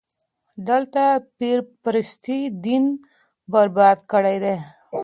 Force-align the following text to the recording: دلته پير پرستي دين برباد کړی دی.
دلته 0.67 1.03
پير 1.37 1.57
پرستي 1.81 2.39
دين 2.65 2.83
برباد 3.53 3.97
کړی 4.11 4.37
دی. 4.43 4.55